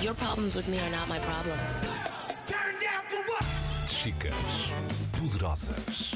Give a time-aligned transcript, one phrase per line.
[0.00, 1.60] Your problems with me are not my problems.
[3.86, 4.72] Chicas
[5.12, 6.14] poderosas.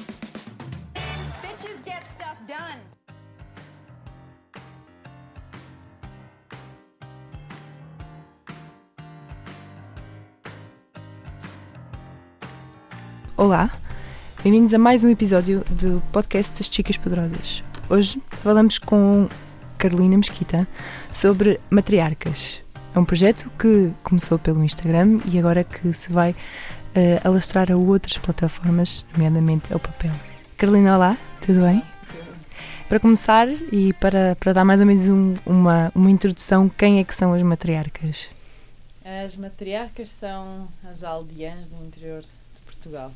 [1.42, 2.80] Bitches get stuff done.
[13.36, 13.70] Olá,
[14.42, 17.62] bem-vindos a mais um episódio do podcast das Chicas Poderosas.
[17.90, 19.28] Hoje falamos com
[19.76, 20.66] Carolina Mesquita
[21.12, 22.65] sobre matriarcas.
[22.96, 26.34] É um projeto que começou pelo Instagram e agora que se vai
[26.94, 30.12] eh, alastrar a outras plataformas, nomeadamente ao papel.
[30.56, 31.82] Carolina, olá, tudo bem?
[32.88, 37.04] Para começar e para, para dar mais ou menos um- uma, uma introdução, quem é
[37.04, 38.30] que são as matriarcas?
[39.04, 43.12] As matriarcas são as aldeãs do interior de Portugal.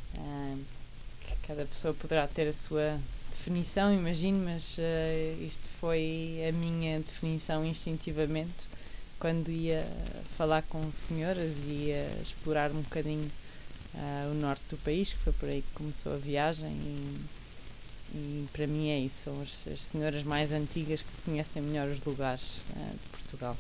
[1.23, 2.99] Que cada pessoa poderá ter a sua
[3.31, 8.69] definição, imagino, mas ah, isto foi a minha definição instintivamente
[9.21, 9.87] quando ia
[10.37, 13.31] falar com senhoras e ia explorar um bocadinho
[13.95, 17.17] ah, o norte do país, que foi por aí que começou a viagem e,
[18.17, 22.01] e para mim é isso, são as, as senhoras mais antigas que conhecem melhor os
[22.03, 23.57] lugares ah, de Portugal.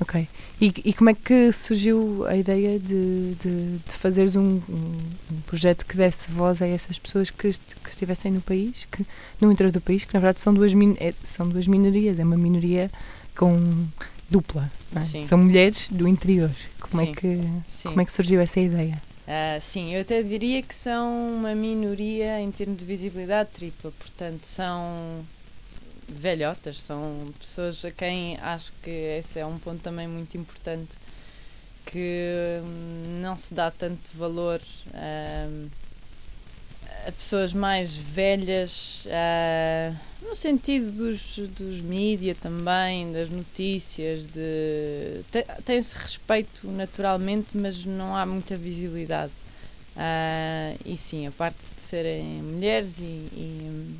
[0.00, 0.26] Ok.
[0.60, 5.86] E, e como é que surgiu a ideia de, de, de fazeres um- um projeto
[5.86, 9.06] que desse voz a essas pessoas que, est- que estivessem no país, que,
[9.40, 12.24] no interior do país, que na verdade são duas, min- é- são duas minorias, é
[12.24, 12.90] uma minoria
[13.36, 13.86] com
[14.30, 14.70] dupla.
[14.94, 15.20] é?
[15.22, 16.50] São mulheres do interior.
[16.80, 17.12] Como, é Sim.
[17.12, 17.88] que, Sim.
[17.88, 19.00] como é que surgiu essa ideia?
[19.26, 24.44] Ah, sim, eu até diria que são uma minoria em termos de visibilidade tripla, portanto
[24.44, 25.24] são
[26.06, 30.96] velhotas, são pessoas a quem acho que esse é um ponto também muito importante
[31.86, 34.60] que hum, não se dá tanto valor
[34.92, 35.68] hum,
[37.12, 45.94] pessoas mais velhas ah, no sentido dos, dos mídia também, das notícias, de te- tem-se
[45.96, 49.32] respeito naturalmente, mas não há muita visibilidade.
[49.96, 53.96] Ah, e sim, a parte de serem mulheres e, e,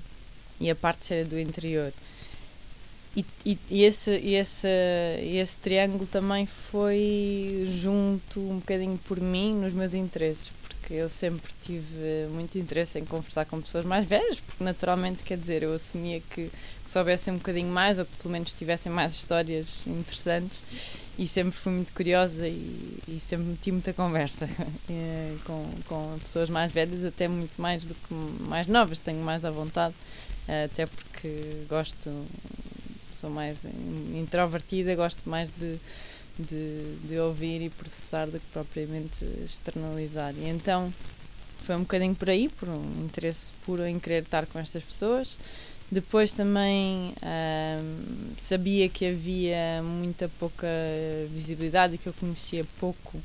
[0.60, 1.92] e a parte de serem do interior.
[3.16, 4.68] E, e, e esse, e esse,
[5.22, 11.52] esse triângulo também foi junto um bocadinho por mim nos meus interesses, porque eu sempre
[11.62, 16.20] tive muito interesse em conversar com pessoas mais velhas, porque naturalmente, quer dizer, eu assumia
[16.28, 16.50] que,
[16.84, 20.58] que soubessem um bocadinho mais ou que pelo menos tivessem mais histórias interessantes
[21.16, 24.48] e sempre fui muito curiosa e, e sempre meti muita conversa
[24.90, 29.44] eh, com, com pessoas mais velhas, até muito mais do que mais novas, tenho mais
[29.44, 29.94] à vontade,
[30.48, 32.10] eh, até porque gosto,
[33.24, 35.78] sou mais in- introvertida, gosto mais de,
[36.38, 40.34] de, de ouvir e processar do que propriamente externalizar.
[40.36, 40.92] E então
[41.58, 45.38] foi um bocadinho por aí, por um interesse puro em querer estar com estas pessoas.
[45.90, 50.66] Depois também ahm, sabia que havia muita pouca
[51.30, 53.22] visibilidade e que eu conhecia pouco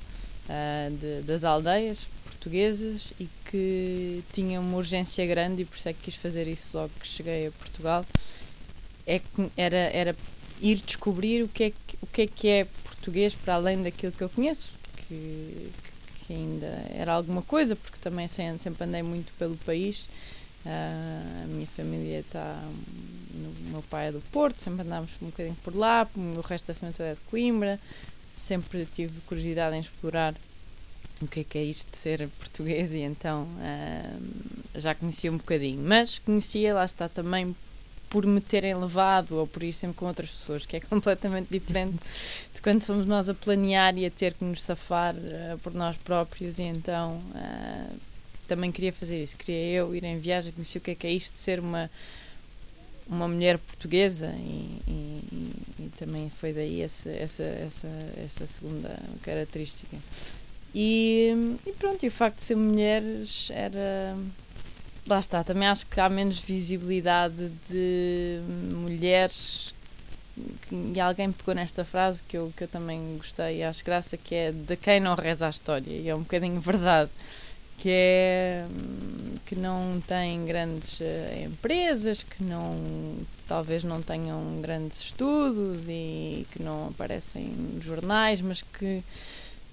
[0.48, 5.94] ah, de- das aldeias portuguesas e que tinha uma urgência grande e por isso é
[5.94, 8.06] que quis fazer isso logo que cheguei a Portugal.
[9.10, 9.22] É
[9.58, 10.16] era, era
[10.62, 14.12] ir descobrir o que, é que, o que é que é português para além daquilo
[14.12, 15.72] que eu conheço, que,
[16.20, 20.08] que ainda era alguma coisa, porque também sempre andei muito pelo país.
[20.66, 22.62] Ah, a minha família está.
[23.34, 26.74] O meu pai é do Porto, sempre andámos um bocadinho por lá, o resto da
[26.74, 27.80] família é de Coimbra.
[28.36, 30.36] Sempre tive curiosidade em explorar
[31.22, 34.20] o que é que é isto de ser português e então ah,
[34.76, 35.82] já conhecia um bocadinho.
[35.82, 37.56] Mas conhecia, lá está também
[38.10, 42.08] por me terem levado ou por ir sempre com outras pessoas, que é completamente diferente
[42.54, 45.96] de quando somos nós a planear e a ter que nos safar ah, por nós
[45.98, 47.88] próprios e então ah,
[48.48, 51.12] também queria fazer isso, queria eu ir em viagem, conhecer o que é que é
[51.12, 51.90] isto de ser uma
[53.08, 55.54] uma mulher portuguesa e, e- e-
[55.86, 57.88] e também foi daí essa, essa, essa,
[58.24, 59.98] essa segunda característica.
[60.76, 61.34] E,
[61.66, 64.16] e pronto, e o facto de ser mulheres era.
[65.10, 68.40] Lá está, também acho que há menos visibilidade de
[68.76, 69.74] mulheres.
[70.72, 74.36] E alguém pegou nesta frase que eu, que eu também gostei e acho graça, que
[74.36, 75.90] é de quem não reza a história.
[75.90, 77.10] E é um bocadinho verdade.
[77.80, 83.18] Que é hum, que não tem grandes eh, empresas, que não
[83.48, 89.04] talvez não tenham grandes estudos e que não aparecem nos jornais, mas que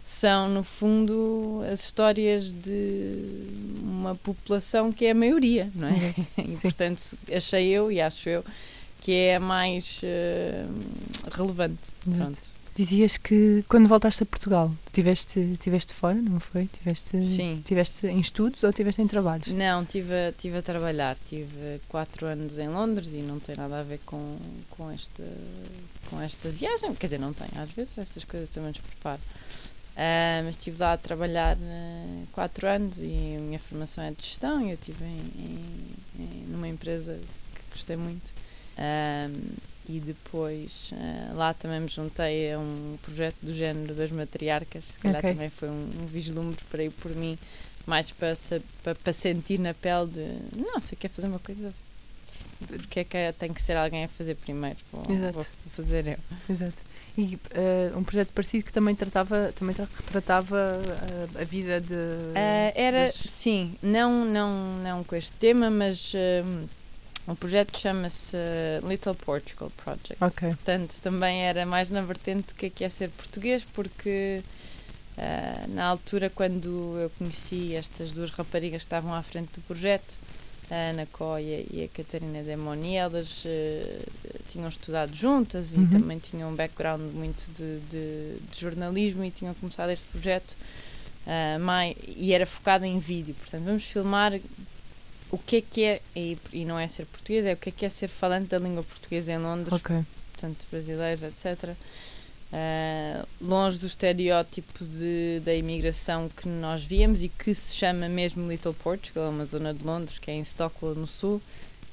[0.06, 3.42] são, no fundo, as histórias de
[3.82, 6.14] uma população que é a maioria, não é?
[6.46, 6.62] E, Sim.
[6.62, 7.02] portanto,
[7.34, 8.44] achei eu e acho eu
[9.00, 10.64] que é a mais eh,
[11.32, 11.80] relevante.
[12.04, 12.38] Pronto.
[12.76, 16.68] Dizias que quando voltaste a Portugal, tiveste, tiveste fora, não foi?
[16.68, 17.60] Tiveste, Sim.
[17.64, 19.48] tiveste em estudos ou tiveste em trabalhos?
[19.48, 21.16] Não, estive a, tive a trabalhar.
[21.28, 24.36] Tive quatro anos em Londres e não tem nada a ver com,
[24.70, 25.24] com, esta,
[26.08, 26.94] com esta viagem.
[26.94, 27.48] Quer dizer, não tem.
[27.56, 29.20] Às vezes estas coisas também nos preparam.
[29.96, 34.22] Ah, mas estive lá a trabalhar uh, quatro anos e a minha formação é de
[34.26, 35.08] gestão e eu estive em,
[35.38, 37.18] em, em, numa empresa
[37.54, 38.30] que gostei muito.
[38.76, 39.28] Ah,
[39.88, 44.98] e depois uh, lá também me juntei a um projeto do género das matriarcas, se
[44.98, 45.30] calhar Ok.
[45.32, 47.38] também foi um, um vislumbre para ir por mim,
[47.86, 48.34] mais para,
[48.82, 51.72] para, para sentir na pele de não, se eu quero fazer uma coisa,
[52.66, 54.76] porque é que é- tem que ser alguém a fazer primeiro?
[54.92, 56.18] Vou, vou fazer eu.
[56.52, 56.82] Exato.
[57.18, 60.78] E eh, um projeto parecido que também tratava, também tra- retratava
[61.36, 61.94] eh, a vida de.
[62.34, 66.12] Ah, era, das- sim, não, não, não com este tema, mas
[66.44, 66.66] um,
[67.32, 70.16] o projeto chama-se uh, Little Portugal Project.
[70.22, 70.48] Ok.
[70.50, 74.42] Portanto, também era mais na vertente do que é que é ser português, porque
[75.16, 80.18] ah, na altura, quando eu conheci estas duas raparigas que estavam à frente do projeto,
[80.70, 84.00] a Ana Coia e a Catarina Demoni, elas eh,
[84.48, 85.86] tinham estudado juntas e Uhum.
[85.90, 90.56] também tinham um background muito de, de- de jornalismo e tinham começado este projeto
[91.60, 93.34] mai- e era focado em vídeo.
[93.34, 94.38] Portanto, vamos filmar
[95.30, 97.72] o que é que é, e, e não é ser português, é o que é
[97.72, 99.96] que é ser falante da língua portuguesa em Londres, Ok.
[100.32, 101.70] portanto, brasileiros, etc.
[102.58, 108.48] Ah, longe do estereótipo de, da imigração que nós víamos e que se chama mesmo
[108.50, 111.42] Little Portugal, uma zona de Londres que é em Stockwell, no sul,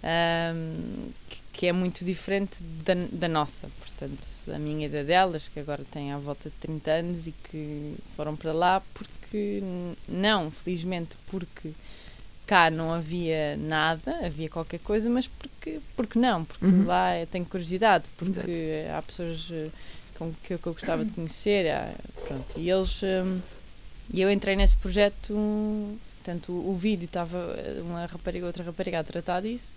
[0.01, 2.56] ahm, que, que é muito diferente
[2.86, 3.68] da, da nossa.
[3.77, 4.25] Portanto,
[4.56, 7.95] a minha e da delas, que agora têm à volta de 30 anos e que
[8.15, 9.62] foram para lá porque,
[10.07, 11.71] não, felizmente, porque
[12.48, 16.45] cá não havia nada, havia qualquer coisa, mas porque, porque não?
[16.45, 16.86] Porque Uhum.
[16.86, 18.98] lá eu tenho curiosidade, porque Exato.
[18.98, 19.69] há pessoas eh,
[20.24, 21.94] com que, eu- que eu gostava de conhecer, há-
[22.28, 23.40] pronto, e eles, hum,
[24.14, 25.34] e eu entrei nesse projeto,
[26.18, 27.38] portanto, o, vídeo estava
[27.81, 29.75] uma rapariga, outra rapariga a tratar disso,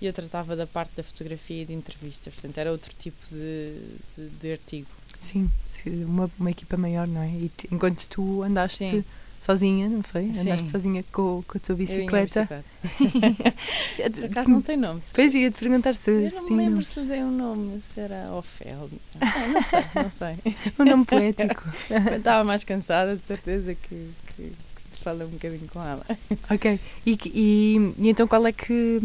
[0.00, 3.78] e eu tratava da parte da fotografia e de entrevistas, portanto, era outro tipo de,
[4.16, 4.88] de, de artigo.
[5.20, 5.50] Sim,
[5.86, 7.28] uma, uma equipa maior, não é?
[7.30, 9.04] E te- enquanto tu andaste Sim.
[9.46, 10.32] Sozinha, não foi?
[10.32, 10.40] Sim.
[10.40, 12.64] Andaste sozinha com, com a tua Eu ia bicicleta.
[14.14, 15.00] Por acaso não tem nome.
[15.06, 16.84] Depois ia-te perguntar se, Eu se não me tinha lembro nome.
[16.84, 18.90] se dei um nome, se era Ofel.
[19.20, 20.36] Não, não sei, não sei.
[20.78, 21.64] um nome poético.
[22.12, 26.04] Eu estava mais cansada, de certeza que, que, que falei um bocadinho com ela.
[26.50, 26.80] ok.
[27.06, 29.00] E, e, e então qual é que.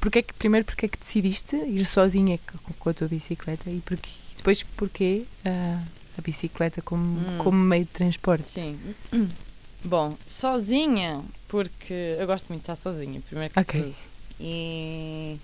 [0.00, 3.70] Porque é que primeiro porque é que decidiste ir sozinha com, com a tua bicicleta
[3.70, 3.82] e
[4.36, 5.80] depois porquê ah,
[6.18, 7.38] a bicicleta como, Hum.
[7.38, 8.46] como meio de transporte?
[8.48, 8.78] Sim.
[9.84, 13.82] Bom, sozinha, porque eu gosto muito de estar sozinha, primeiro que Ok.
[13.82, 13.94] tudo.
[14.40, 15.38] E.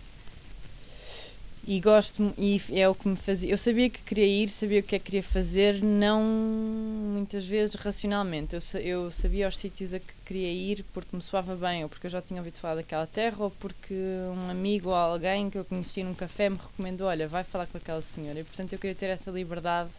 [1.66, 3.50] E gosto, e é o que me fazia.
[3.50, 7.74] Eu sabia que queria ir, sabia o que é que queria fazer, não muitas vezes
[7.74, 8.56] racionalmente.
[8.56, 12.06] Eu, eu sabia os sítios a que queria ir porque me soava bem, ou porque
[12.06, 15.64] eu já tinha ouvido falar daquela terra, ou porque um amigo ou alguém que eu
[15.64, 18.40] conheci num café me recomendou: olha, vai falar com aquela senhora.
[18.40, 19.90] E portanto eu queria ter essa liberdade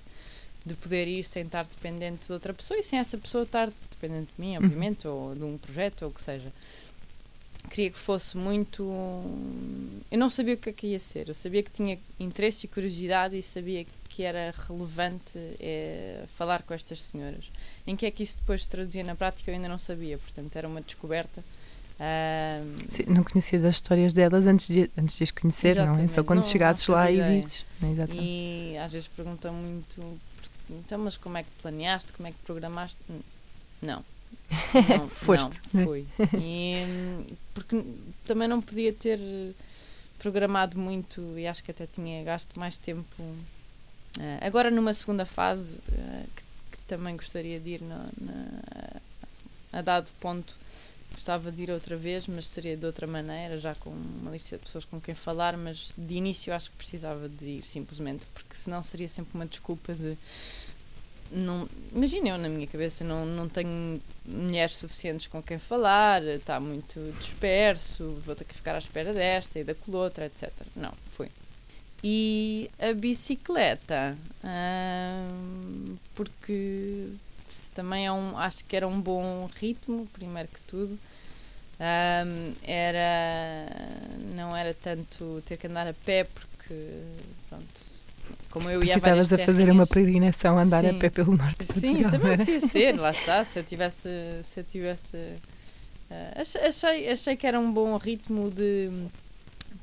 [0.66, 4.30] de poder ir sem estar dependente de outra pessoa e sem essa pessoa estar dependente
[4.36, 6.52] de mim, obviamente, ou de um projeto, ou o que seja.
[7.70, 8.84] Queria que fosse muito.
[10.12, 12.70] Eu não sabia o que é que ia ser, eu sabia que tinha interesse e
[12.70, 17.52] curiosidade e sabia que era relevante eh, falar com estas senhoras.
[17.88, 20.56] Em que é que isso depois se traduzia na prática eu ainda não sabia, portanto
[20.56, 21.44] era uma descoberta.
[22.00, 25.86] Ahm, Sim, não conhecia das histórias delas antes de, antes de as conhecer, não é?
[25.86, 26.28] Só Exatamente.
[26.28, 27.42] quando Não- chegasses não lá fazia e ideia.
[27.44, 27.66] dizes.
[27.84, 28.24] Exatamente.
[28.26, 30.20] E às vezes perguntam muito,
[30.80, 32.98] então, mas como é que planeaste, como é que programaste?
[33.10, 33.22] N-
[33.82, 34.04] Não.
[34.90, 36.06] Não, Foste, não, fui.
[36.40, 37.84] E, hum, porque
[38.26, 39.20] também não podia ter
[40.20, 43.06] programado muito e acho que até tinha gasto mais tempo.
[44.20, 49.02] eh, agora numa segunda fase, eh, que, que também gostaria de ir na, na-
[49.74, 50.56] a dado ponto,
[51.12, 54.64] gostava de ir outra vez, mas seria de outra maneira, já com uma lista de
[54.64, 58.82] pessoas com quem falar, mas de início acho que precisava de ir simplesmente, porque senão
[58.82, 60.18] seria sempre uma desculpa de
[61.32, 66.60] não, imagina eu na minha cabeça não, não tenho mulheres suficientes com quem falar, está
[66.60, 70.52] muito disperso, vou ter que ficar à espera desta e da outra, etc.
[70.76, 71.30] Não, foi.
[72.04, 77.08] E a bicicleta, hum, porque
[77.76, 80.98] também é um, acho que era um bom ritmo, primeiro que tudo.
[81.80, 83.68] Hum, era
[84.36, 87.02] não era tanto ter que andar a pé porque
[87.50, 87.66] pronto,
[88.52, 91.00] como eu ia a Precisavas a fazer uma peregrinação, andar a Sim.
[91.00, 92.12] pé pelo norte de Sim, Portugal.
[92.12, 93.44] também podia ser, lá está.
[93.46, 94.10] Se eu tivesse.
[94.44, 95.18] Se eu tivesse
[96.36, 98.90] ach- achei, achei que era um bom ritmo de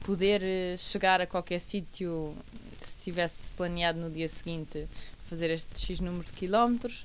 [0.05, 2.35] poder eh, chegar a qualquer sítio
[2.81, 4.87] se tivesse planeado no dia seguinte
[5.29, 7.05] fazer este X número de quilómetros.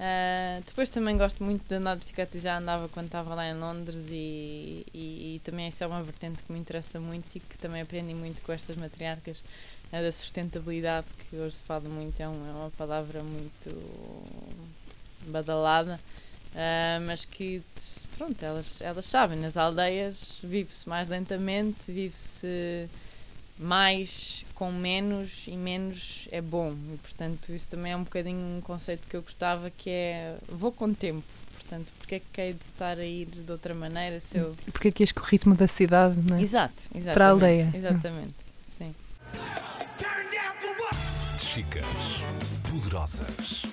[0.00, 3.54] Uh, depois também gosto muito de andar de bicicleta já andava quando estava lá em
[3.54, 7.58] Londres e, e, e, também isso é uma vertente que me interessa muito e que
[7.58, 9.44] também aprendi muito com estas matriarcas
[9.92, 13.68] a da sustentabilidade que hoje se fala muito é, um, é uma palavra muito
[15.26, 16.00] badalada
[16.54, 17.62] uh, mas que
[18.16, 22.88] pronto elas elas sabem nas aldeias vive-se mais lentamente vive-se
[23.60, 26.74] mais com menos e menos é bom.
[26.94, 30.72] E, portanto, isso também é um bocadinho um conceito que eu gostava que é vou
[30.72, 31.22] com tempo.
[31.54, 34.56] Portanto, porque é que hei de estar a ir de outra maneira se eu...
[34.72, 36.42] Porque é que és com o ritmo da cidade, não é?
[36.42, 37.14] Exato, exatamente.
[37.14, 37.70] Para a aldeia.
[37.72, 38.34] Exatamente,
[38.66, 38.94] sim.
[41.38, 41.84] Chicas
[42.68, 43.66] poderosas.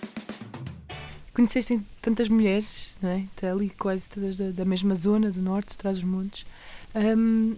[1.34, 3.20] Conheceste tantas mulheres, não é?
[3.20, 6.46] Está ali quase todas da, da mesma zona, do norte, traz os montes.
[6.94, 7.56] Um,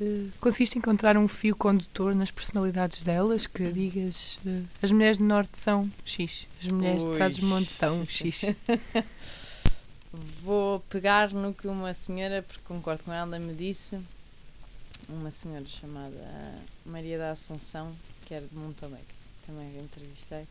[0.00, 5.24] Uh, conseguiste encontrar um fio condutor nas personalidades delas que digas uh, as mulheres do
[5.24, 8.42] norte são X, as mulheres Ui, de Trás-os-Montes são X?
[10.40, 13.98] Vou pegar no que uma senhora, porque concordo com ela, me disse,
[15.08, 16.54] uma senhora chamada
[16.86, 19.04] Maria da Assunção, que era de Montalegre,
[19.44, 20.46] também a entrevistei,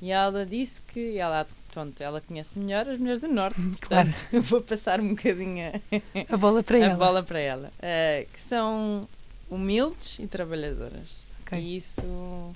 [0.00, 4.08] e ela disse que ela, pronto, ela conhece melhor as mulheres do Norte, claro.
[4.08, 6.94] portanto vou passar um bocadinho a, a bola para a ela.
[6.94, 9.08] Bola para ela uh, que são
[9.48, 11.26] humildes e trabalhadoras.
[11.42, 11.60] Okay.
[11.60, 12.54] E isso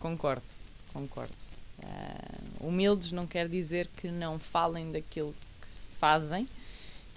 [0.00, 0.42] concordo,
[0.92, 1.32] concordo.
[1.78, 6.48] Uh, humildes não quer dizer que não falem daquilo que fazem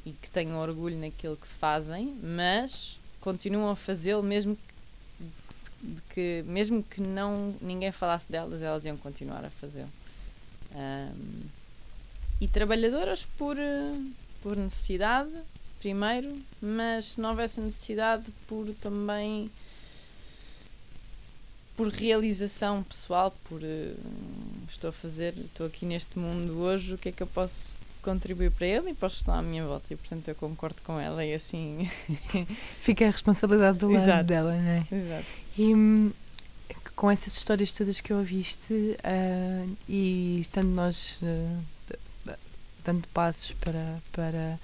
[0.06, 4.71] e que tenham orgulho naquilo que fazem, mas continuam a fazê-lo mesmo que
[5.82, 9.86] de que mesmo que não ninguém falasse delas, elas iam continuar a fazer.
[10.74, 11.42] Um,
[12.40, 13.58] e trabalhadoras por,
[14.42, 15.32] por necessidade,
[15.80, 19.50] primeiro, mas se não houvesse necessidade, por também
[21.76, 23.96] por realização pessoal, por uh,
[24.70, 27.60] estou a fazer, estou aqui neste mundo hoje, o que é que eu posso
[28.02, 31.24] contribuir para ele e posso estar à minha volta e portanto eu concordo com ela
[31.24, 31.88] e assim
[32.80, 34.24] fica a responsabilidade do lado Exato.
[34.24, 34.88] dela, não é?
[34.92, 35.41] Exato.
[35.58, 36.12] E hum,
[36.96, 42.34] com essas histórias todas que ouviste uh, e estando nós uh,
[42.86, 44.60] dando passos para, para,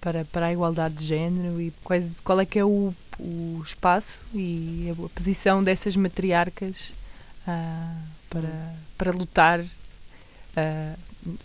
[0.00, 4.20] para, para a igualdade de género e quais, qual é que é o, o espaço
[4.34, 6.92] e a, posição dessas matriarcas
[7.46, 9.64] uh, para, para lutar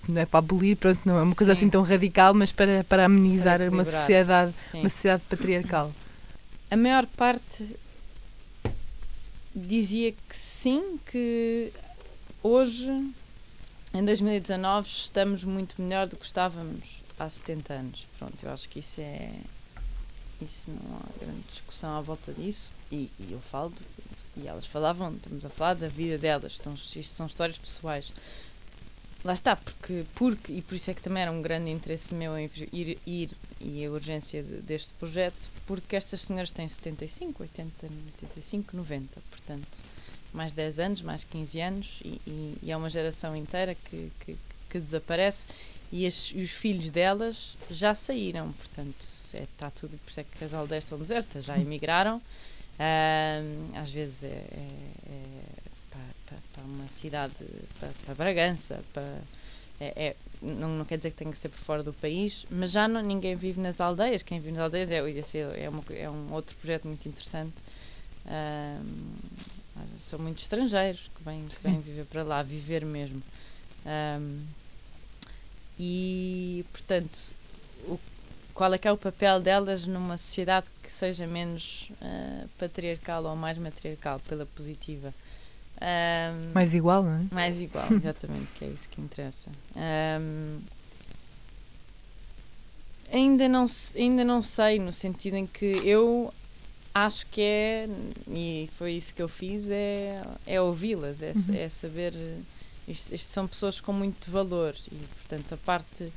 [0.08, 1.66] não é para abolir, pronto, não é uma coisa Sim.
[1.66, 4.80] assim tão radical, mas para, para amenizar para uma sociedade, Sim.
[4.80, 5.92] uma sociedade patriarcal.
[6.72, 7.64] A maior parte
[9.56, 11.72] dizia que sim, que
[12.42, 12.90] hoje,
[13.94, 18.08] em 2019, estamos muito melhor do que estávamos há 70 anos.
[18.18, 19.32] Pronto, eu acho que isso é.
[20.42, 22.72] Isso não há grande discussão à volta disso.
[22.92, 23.84] E, e eu falo, de,
[24.44, 28.12] e elas falavam, estamos a falar da vida delas, então, isto são histórias pessoais.
[29.24, 32.38] Lá está, porque, porque, e por isso é que também era um grande interesse meu
[32.38, 37.88] em ir, ir e a urgência de, deste projeto, porque estas senhoras têm 75, 80,
[38.22, 39.78] 85, 90, portanto,
[40.34, 44.38] mais 10 anos, mais 15 anos, e, e, e é uma geração inteira que, que,
[44.70, 45.48] que desaparece,
[45.90, 50.26] e, as, e, os filhos delas já saíram, portanto, é, está tudo, por isso é
[50.26, 52.22] que as aldeias estão desertas, já emigraram,
[53.76, 54.68] às vezes é, é,
[55.08, 55.73] é
[56.34, 57.34] para, para, uma cidade,
[57.80, 59.20] para, para Bragança, para,
[59.80, 62.72] é, é, não, não quer dizer que tenha que ser por fora do país, mas
[62.72, 64.24] já não, ninguém vive nas aldeias.
[64.24, 67.56] Quem vive nas aldeias é, é, uma, é um outro projeto muito interessante.
[68.26, 69.16] Um,
[70.00, 73.22] são muitos estrangeiros que vêm, que vêm viver para lá, viver mesmo.
[73.86, 74.44] Um,
[75.78, 77.34] e, portanto,
[77.86, 78.00] o,
[78.54, 83.36] qual é que é o papel delas numa sociedade que seja menos uh, patriarcal ou
[83.36, 85.14] mais matriarcal, pela positiva?
[85.82, 87.34] Um, mais igual, não é?
[87.34, 89.50] Mais igual, exatamente, que é isso que interessa.
[89.76, 90.60] Um,
[93.12, 93.66] ainda, não,
[93.96, 96.34] ainda não sei, no sentido em que eu
[96.94, 97.90] acho que é,
[98.28, 101.56] e foi isso que eu fiz, é, é ouvi-las, é, uhum.
[101.56, 102.14] é saber.
[102.86, 106.12] Isto, isto, são pessoas com muito valor e, portanto, a parte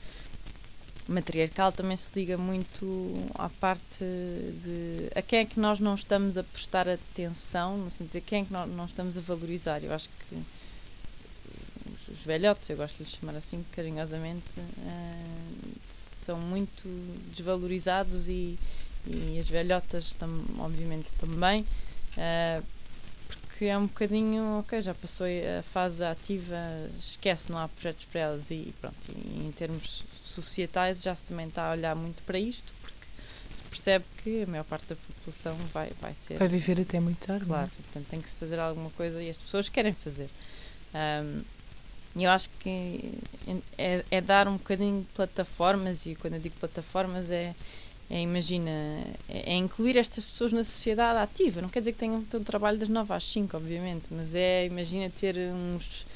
[1.08, 6.36] matriarcal também se liga muito à parte de a quem é que nós não estamos
[6.36, 9.82] a prestar atenção, no sentido de quem é que nós não estamos a valorizar.
[9.84, 10.36] Eu acho que
[12.10, 16.88] os, velhotes, eu gosto de lhes chamar assim carinhosamente, uh, são muito
[17.34, 18.58] desvalorizados e,
[19.06, 21.62] e as velhotas, tam, obviamente, também.
[22.16, 22.64] Uh,
[23.28, 26.56] porque é um bocadinho, ok, já passou a fase ativa,
[26.98, 31.48] esquece, não há projetos para elas e pronto, e em termos societais já se também
[31.48, 33.06] está a olhar muito para isto, porque
[33.50, 36.38] se percebe que a maior parte da população vai, vai ser.
[36.38, 37.46] Vai viver até muito tarde.
[37.46, 37.82] Claro, é?
[37.82, 40.28] portanto tem que se fazer alguma coisa e as pessoas querem fazer.
[40.94, 41.42] Um,
[42.16, 43.12] e eu acho que
[43.76, 47.54] é, é dar um bocadinho de plataformas, e quando eu digo plataformas é,
[48.08, 48.70] é imagina,
[49.28, 51.60] é, é incluir estas pessoas na sociedade ativa.
[51.60, 55.10] Não quer dizer que tenham um trabalho das 9 às 5, obviamente, mas é, imagina,
[55.10, 56.06] ter uns,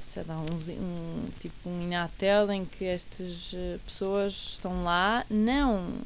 [0.00, 6.00] sei lá, uns, um, tipo um Inatel em que estas eh, pessoas estão lá, não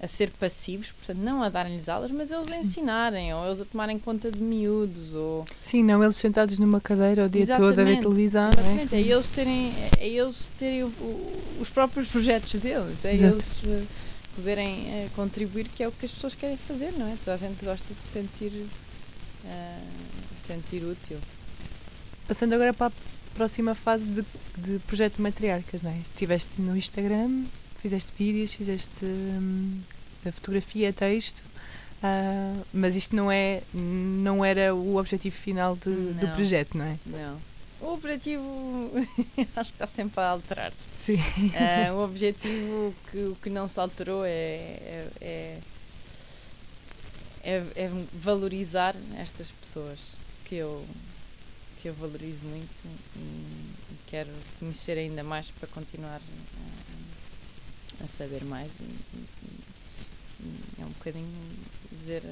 [0.00, 3.64] a ser passivos, portanto, não a darem-lhes aulas, mas eles a ensinarem, ou eles a
[3.64, 5.44] tomarem conta de miúdos, ou...
[5.60, 8.98] Sim, não eles sentados numa cadeira o dia Exatamente, todo a ver televisão, Exatamente, é
[8.98, 9.00] é?
[9.02, 13.34] eles terem, é eles terem o- o- os próprios projetos deles, é Exato.
[13.34, 13.84] eles eh,
[14.36, 17.16] poderem eh, contribuir, que é o que as pessoas querem fazer, não é?
[17.24, 18.52] Toda a gente gosta de se sentir,
[19.46, 19.78] eh,
[20.38, 21.18] sentir útil.
[22.28, 22.92] Passando agora para a
[23.34, 24.24] próxima fase de,
[24.56, 25.98] de projeto de matriarcas, não é?
[25.98, 27.44] Estiveste no Instagram,
[27.78, 29.80] fizeste vídeos, fizeste hum,
[30.26, 31.42] a fotografia, texto,
[32.02, 36.96] ah, mas isto não, é, não era o objetivo final de- do projeto, não é?
[37.06, 37.40] Não.
[37.80, 38.90] O objetivo
[39.56, 40.78] acho que está sempre a alterar-se.
[40.98, 41.18] Sim.
[41.54, 45.58] Ah, o objetivo que, o que não se alterou é, é, é,
[47.44, 49.98] é- é valorizar estas pessoas
[50.44, 50.84] que eu,
[51.80, 52.84] que eu valorizo muito
[53.16, 59.68] e, e quero conhecer ainda mais para continuar ah, a saber mais e, e-
[60.80, 61.28] é um bocadinho
[61.92, 62.22] dizer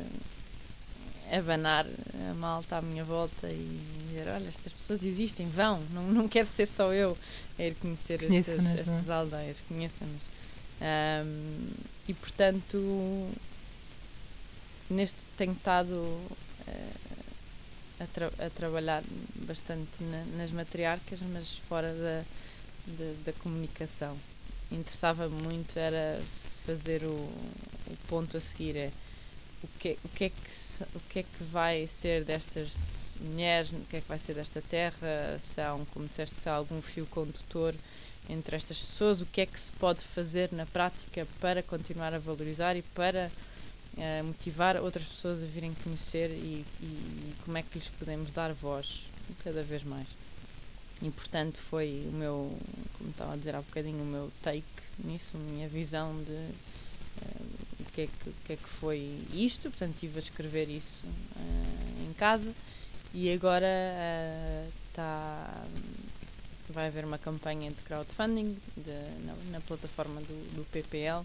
[1.32, 1.84] abanar
[2.30, 6.46] a malta à minha volta e dizer, olha, estas pessoas existem, vão, não, não quero
[6.46, 7.18] ser só eu
[7.58, 8.80] a ir conhecer estas, é?
[8.80, 10.22] estas aldeias, conheçam-nos.
[10.80, 11.68] Ahm,
[12.06, 13.28] e portanto,
[14.88, 16.20] neste tenho estado
[16.68, 16.90] eh,
[18.00, 19.02] a, tra- a trabalhar
[19.46, 22.24] bastante na- nas matriarcas, mas fora da,
[22.86, 24.16] da, da comunicação.
[24.70, 26.20] Interessava muito era
[26.66, 28.90] fazer o, o ponto a seguir é
[29.62, 33.80] o que, o, que é que o que é que vai ser destas mulheres, o
[33.88, 36.82] que é que vai ser desta terra, se há, um, como disseste, se há algum
[36.82, 37.74] fio condutor
[38.28, 42.18] entre estas pessoas, o que é que se pode fazer na prática para continuar a
[42.18, 43.30] valorizar e para
[43.98, 48.52] eh, motivar outras pessoas a virem conhecer e, e como é que lhes podemos dar
[48.52, 49.02] voz
[49.42, 50.08] cada vez mais.
[51.02, 52.58] E portanto foi o meu,
[52.99, 54.64] como estava a dizer há bocadinho, o meu take
[55.04, 57.42] nisso, a minha visão de eh,
[57.80, 61.02] o que, é que, que é que foi isto, portanto estive a escrever isso
[61.36, 62.52] eh, em casa.
[63.14, 65.64] E agora eh, está
[66.71, 71.25] vai haver uma campanha de crowdfunding de- na, na plataforma do, do PPL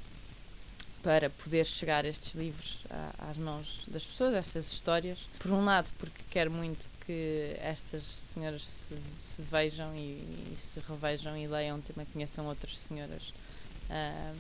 [1.04, 2.80] para poder chegar estes livros
[3.18, 5.20] às mãos das pessoas, estas histórias.
[5.40, 10.80] Por um lado, porque quero muito que estas senhoras se, se vejam e, e se
[10.80, 13.34] revejam e leiam, também conheçam outras senhoras
[13.90, 14.36] ahm,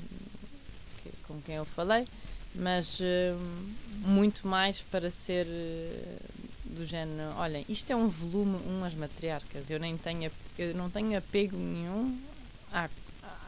[1.03, 2.07] que- com quem eu falei,
[2.53, 3.73] mas ahm,
[4.05, 6.17] muito mais para ser eh,
[6.65, 11.17] do género, olhem, isto é um volume, umas matriarcas, eu nem tenho, eu não tenho
[11.17, 12.17] apego nenhum
[12.71, 12.89] à,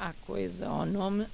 [0.04, 1.26] à coisa, ao nome,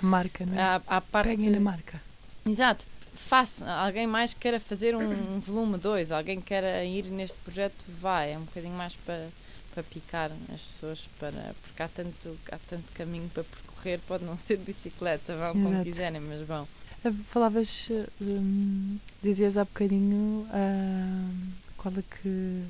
[0.00, 0.60] Marca, não é?
[0.60, 1.28] à, à parte...
[1.28, 2.00] Peguem na marca.
[2.46, 2.86] Exato.
[3.14, 3.68] Faça.
[3.68, 8.34] Alguém mais queira fazer um, um volume 2, alguém queira ir neste projeto, vai.
[8.34, 9.28] É um bocadinho mais para,
[9.74, 14.36] para picar as pessoas, para, porque há tanto, há tanto caminho para percorrer, pode não
[14.36, 15.84] ser de bicicleta, vão como Exato.
[15.84, 16.68] quiserem, mas vão.
[17.04, 17.88] Ah, Falavas,
[18.20, 21.30] hum, dizias há bocadinho ah,
[21.76, 22.62] qual é que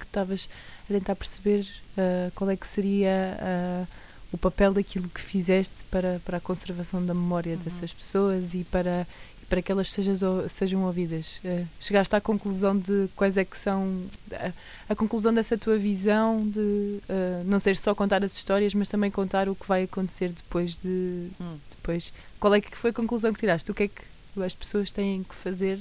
[0.00, 0.48] estavas
[0.84, 3.86] a tentar perceber ah, qual é que seria ah,
[4.34, 7.62] o papel daquilo que fizeste para, para a conservação da memória Uhum.
[7.62, 9.06] dessas pessoas e para,
[9.48, 10.20] para que elas sejas,
[10.50, 11.40] sejam ouvidas.
[11.44, 14.52] Ah, chegaste à conclusão de quais é que são a,
[14.92, 19.08] a conclusão dessa tua visão de ah, não ser só contar as histórias, mas também
[19.10, 21.56] contar o que vai acontecer depois de Hum.
[21.70, 23.70] depois qual é que foi a conclusão que tiraste?
[23.70, 24.02] O que é que
[24.44, 25.78] as pessoas têm que fazer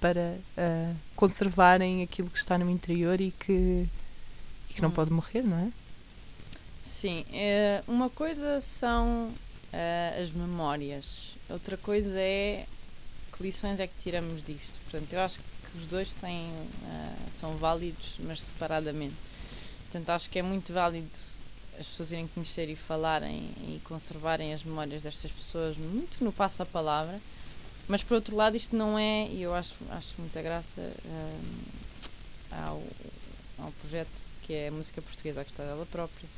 [0.00, 3.86] para ah, conservarem aquilo que está no interior e que,
[4.70, 4.92] e que não Hum.
[4.92, 5.68] pode morrer, não é?
[6.82, 9.32] Sim, eh, uma coisa são
[9.72, 12.66] eh, as memórias, outra coisa é
[13.32, 14.80] que lições é que tiramos disto.
[14.90, 19.14] Portanto, eu acho que os dois têm, eh, são válidos, mas separadamente.
[19.84, 21.08] Portanto, acho que é muito válido
[21.78, 27.20] as pessoas irem conhecer e falarem e conservarem as memórias destas pessoas muito no passo-a-palavra.
[27.88, 31.40] Mas, por outro lado, isto não é, e eu acho, acho muita graça eh,
[32.50, 32.82] ao,
[33.58, 36.28] ao projeto que é a música portuguesa à gostar dela própria.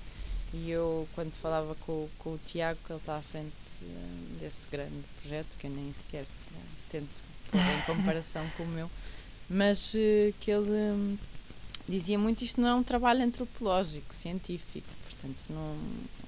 [0.55, 3.87] E eu, quando falava com, com o Tiago, que ele está à frente eh,
[4.41, 6.59] desse grande projeto, que eu nem sequer eh,
[6.91, 7.09] tento
[7.51, 8.89] pôr em comparação com o meu,
[9.51, 11.19] mas eh, que ele hum,
[11.89, 15.77] dizia muito isto não é um trabalho antropológico, científico, portanto não,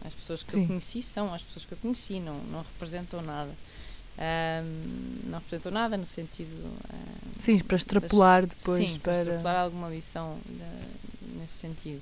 [0.04, 0.62] as pessoas que Sim.
[0.62, 3.54] eu conheci são as pessoas que eu conheci, não, não representam nada.
[4.18, 6.50] Ahm, não representam nada no sentido
[6.88, 6.94] ah,
[7.38, 9.20] Sim, para extrapolar depois Sim, para para.
[9.22, 12.00] extrapolar alguma lição da- nesse sentido.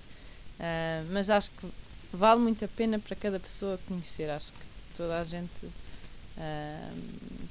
[0.61, 1.67] Ah, mas acho que
[2.15, 4.31] vale muito a pena para cada pessoa conhecer.
[4.31, 5.69] Acho que toda a gente,
[6.39, 6.93] ah,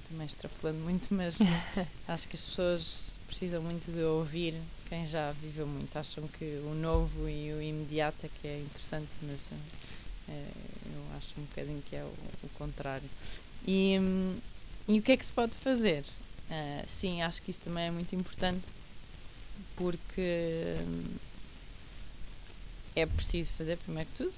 [0.10, 1.38] também extrapolando muito, mas
[2.08, 4.56] acho que as pessoas precisam muito de ouvir
[4.88, 5.95] quem já viveu muito.
[5.97, 9.52] Acham que o novo e o imediato é que é interessante, mas
[10.30, 10.47] eh,
[10.93, 13.10] eu acho um bocadinho que é o, o contrário.
[13.67, 14.38] E, hum,
[14.88, 16.04] e o que é que se pode fazer?
[16.49, 18.67] Ah, sim, acho que isso também é muito importante
[19.76, 21.15] porque hum,
[22.95, 24.34] é preciso fazer primeiro que tudo,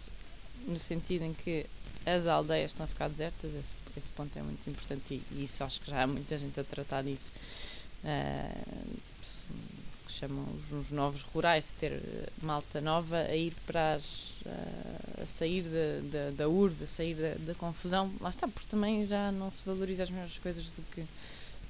[0.65, 1.65] no sentido em que
[2.05, 5.63] as aldeias estão a ficar desertas, esse, esse ponto é muito importante e, e isso
[5.63, 7.31] acho que já há muita gente a tratar disso.
[8.03, 8.51] ah,
[10.05, 14.33] que chamam os, os novos rurais, ter eh, malta nova a ir para as.
[14.45, 18.11] ah, a sair da, da, da urbe, a sair da, da confusão.
[18.21, 21.03] Lá está, porque também já não se valoriza as mesmas coisas do que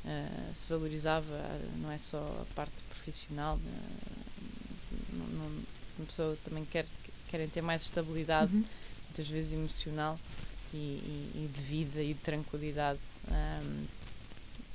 [0.05, 1.39] ah, se valorizava,
[1.81, 3.57] não é só a parte profissional.
[5.13, 5.45] não, não,
[5.97, 6.85] uma pessoa também quer
[7.29, 8.63] querem ter mais estabilidade, Uhum.
[9.15, 10.19] Muitas vezes emocional
[10.73, 12.99] e, e- e de vida e de tranquilidade.
[13.31, 13.85] ahm,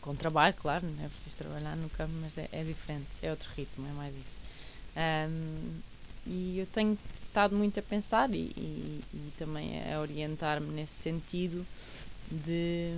[0.01, 3.51] com trabalho, claro, não é preciso trabalhar no campo, mas é, é diferente, é outro
[3.55, 4.39] ritmo, é mais isso.
[4.97, 5.81] Ahm,
[6.27, 11.67] e eu tenho estado muito a pensar e, e- e também a orientar-me nesse sentido
[12.31, 12.93] de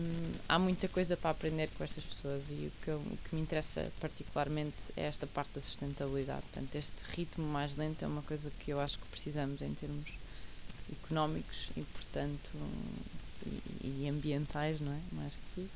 [0.48, 3.90] há muita coisa para aprender com estas pessoas e o que, o que me interessa
[3.98, 6.42] particularmente é esta parte da sustentabilidade.
[6.52, 10.04] Portanto, este ritmo mais lento é uma coisa que eu acho que precisamos em termos
[11.04, 12.50] económicos e, portanto,
[13.82, 14.98] e, e ambientais, não é?
[15.12, 15.68] Mais que tudo.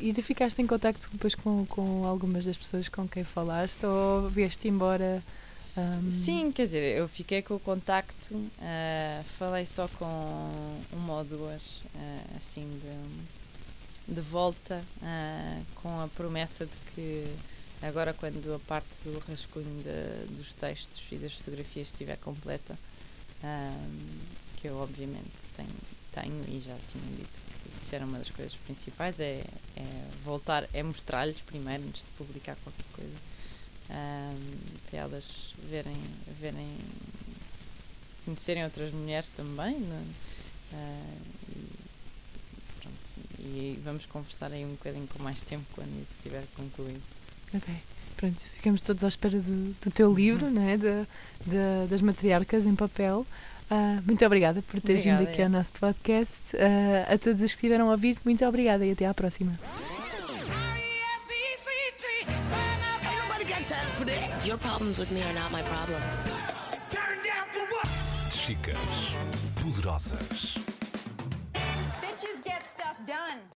[0.00, 4.28] E tu ficaste em contacto depois com, com algumas das pessoas com quem falaste ou
[4.28, 5.22] vieste embora?
[5.76, 6.10] Ahm.
[6.10, 10.50] Sim, quer dizer, eu fiquei com o contacto, ah, falei só com
[10.92, 12.64] uma ou duas, ah, assim,
[14.06, 17.26] de, de volta, ah, com a promessa de que
[17.82, 22.78] agora, quando a parte do rascunho da- dos textos e das fotografias estiver completa,
[24.60, 25.68] que eu obviamente tenho,
[26.12, 29.44] tenho e já tinha dito que isso era uma das coisas principais, é,
[29.76, 33.16] é voltar, é mostrar-lhes primeiro, antes de publicar qualquer coisa
[33.90, 34.58] ahm,
[34.90, 35.96] para elas verem,
[36.40, 36.68] verem,
[38.24, 39.76] conhecerem outras mulheres também.
[40.72, 41.14] Ah,
[41.50, 41.68] e,
[42.80, 42.98] pronto,
[43.38, 47.02] e vamos conversar aí um bocadinho com mais tempo quando isso estiver concluído.
[47.54, 47.74] Ok.
[48.16, 50.76] Pronto, ficamos todos à espera do, do teu livro, não é?
[50.76, 51.06] Da-
[51.46, 53.24] da- das matriarcas em papel.
[53.70, 56.56] Ah, muito obrigada por teres vindo aqui ao nosso podcast.
[56.56, 59.58] Ah, a todos os que estiveram a ouvir, muito obrigada e até à próxima.
[64.44, 66.14] Your problems with me are not my problems.
[68.30, 69.14] Chicas
[69.62, 70.58] poderosas.